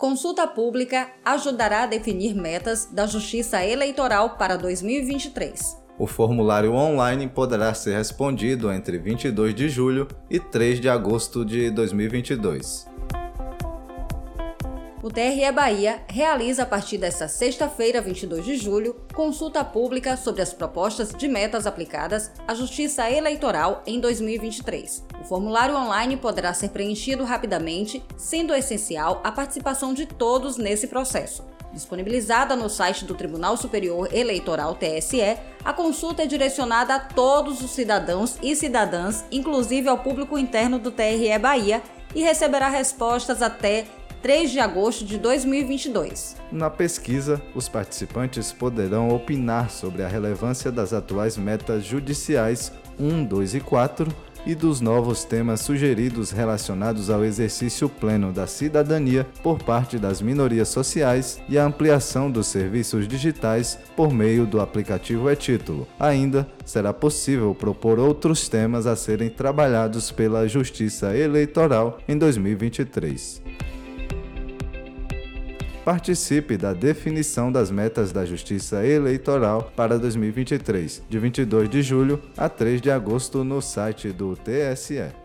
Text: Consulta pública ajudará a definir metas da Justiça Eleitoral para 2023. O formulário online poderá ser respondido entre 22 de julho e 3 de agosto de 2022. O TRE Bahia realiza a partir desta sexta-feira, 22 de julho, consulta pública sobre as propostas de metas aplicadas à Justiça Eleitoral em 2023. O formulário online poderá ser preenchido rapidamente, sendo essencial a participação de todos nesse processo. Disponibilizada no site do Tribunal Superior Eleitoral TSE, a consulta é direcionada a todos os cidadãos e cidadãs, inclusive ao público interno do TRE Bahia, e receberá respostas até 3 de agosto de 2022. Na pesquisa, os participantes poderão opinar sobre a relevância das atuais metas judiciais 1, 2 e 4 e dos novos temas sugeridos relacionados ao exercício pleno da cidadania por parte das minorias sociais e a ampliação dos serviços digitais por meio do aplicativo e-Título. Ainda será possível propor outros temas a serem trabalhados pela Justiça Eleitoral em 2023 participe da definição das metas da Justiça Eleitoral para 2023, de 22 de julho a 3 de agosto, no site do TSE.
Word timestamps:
Consulta 0.00 0.46
pública 0.46 1.10
ajudará 1.22 1.82
a 1.82 1.86
definir 1.86 2.34
metas 2.34 2.86
da 2.86 3.06
Justiça 3.06 3.62
Eleitoral 3.62 4.38
para 4.38 4.56
2023. 4.56 5.76
O 5.98 6.06
formulário 6.06 6.72
online 6.72 7.28
poderá 7.28 7.74
ser 7.74 7.98
respondido 7.98 8.72
entre 8.72 8.96
22 8.96 9.54
de 9.54 9.68
julho 9.68 10.08
e 10.30 10.40
3 10.40 10.80
de 10.80 10.88
agosto 10.88 11.44
de 11.44 11.70
2022. 11.70 12.89
O 15.02 15.08
TRE 15.08 15.50
Bahia 15.50 16.02
realiza 16.08 16.64
a 16.64 16.66
partir 16.66 16.98
desta 16.98 17.26
sexta-feira, 17.26 18.02
22 18.02 18.44
de 18.44 18.56
julho, 18.58 18.94
consulta 19.14 19.64
pública 19.64 20.14
sobre 20.14 20.42
as 20.42 20.52
propostas 20.52 21.08
de 21.16 21.26
metas 21.26 21.66
aplicadas 21.66 22.30
à 22.46 22.54
Justiça 22.54 23.10
Eleitoral 23.10 23.82
em 23.86 23.98
2023. 23.98 25.06
O 25.22 25.24
formulário 25.24 25.74
online 25.74 26.18
poderá 26.18 26.52
ser 26.52 26.68
preenchido 26.68 27.24
rapidamente, 27.24 28.04
sendo 28.14 28.54
essencial 28.54 29.22
a 29.24 29.32
participação 29.32 29.94
de 29.94 30.04
todos 30.04 30.58
nesse 30.58 30.86
processo. 30.86 31.46
Disponibilizada 31.72 32.54
no 32.54 32.68
site 32.68 33.06
do 33.06 33.14
Tribunal 33.14 33.56
Superior 33.56 34.12
Eleitoral 34.12 34.74
TSE, 34.74 35.38
a 35.64 35.72
consulta 35.72 36.24
é 36.24 36.26
direcionada 36.26 36.96
a 36.96 37.00
todos 37.00 37.62
os 37.62 37.70
cidadãos 37.70 38.36
e 38.42 38.54
cidadãs, 38.54 39.24
inclusive 39.32 39.88
ao 39.88 39.96
público 39.96 40.36
interno 40.36 40.78
do 40.78 40.90
TRE 40.90 41.38
Bahia, 41.38 41.82
e 42.14 42.22
receberá 42.22 42.68
respostas 42.68 43.40
até 43.40 43.86
3 44.22 44.50
de 44.50 44.60
agosto 44.60 45.04
de 45.04 45.16
2022. 45.16 46.36
Na 46.52 46.68
pesquisa, 46.68 47.40
os 47.54 47.68
participantes 47.70 48.52
poderão 48.52 49.08
opinar 49.08 49.70
sobre 49.70 50.02
a 50.02 50.08
relevância 50.08 50.70
das 50.70 50.92
atuais 50.92 51.38
metas 51.38 51.84
judiciais 51.84 52.70
1, 52.98 53.24
2 53.24 53.54
e 53.54 53.60
4 53.60 54.14
e 54.44 54.54
dos 54.54 54.80
novos 54.80 55.24
temas 55.24 55.60
sugeridos 55.60 56.30
relacionados 56.30 57.08
ao 57.10 57.24
exercício 57.24 57.88
pleno 57.88 58.32
da 58.32 58.46
cidadania 58.46 59.26
por 59.42 59.62
parte 59.62 59.98
das 59.98 60.20
minorias 60.20 60.68
sociais 60.68 61.40
e 61.48 61.58
a 61.58 61.64
ampliação 61.64 62.30
dos 62.30 62.46
serviços 62.46 63.08
digitais 63.08 63.78
por 63.96 64.12
meio 64.12 64.46
do 64.46 64.60
aplicativo 64.60 65.30
e-Título. 65.30 65.86
Ainda 65.98 66.46
será 66.64 66.92
possível 66.92 67.54
propor 67.54 67.98
outros 67.98 68.48
temas 68.48 68.86
a 68.86 68.96
serem 68.96 69.30
trabalhados 69.30 70.10
pela 70.10 70.46
Justiça 70.46 71.16
Eleitoral 71.16 71.98
em 72.06 72.16
2023 72.16 73.69
participe 75.84 76.56
da 76.56 76.72
definição 76.72 77.50
das 77.50 77.70
metas 77.70 78.12
da 78.12 78.24
Justiça 78.24 78.84
Eleitoral 78.84 79.72
para 79.74 79.98
2023, 79.98 81.02
de 81.08 81.18
22 81.18 81.68
de 81.68 81.82
julho 81.82 82.20
a 82.36 82.48
3 82.48 82.80
de 82.80 82.90
agosto, 82.90 83.42
no 83.44 83.60
site 83.60 84.08
do 84.08 84.36
TSE. 84.36 85.12